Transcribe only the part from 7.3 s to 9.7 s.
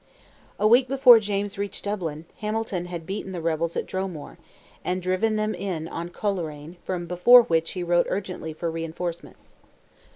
which he wrote urgently for reinforcements.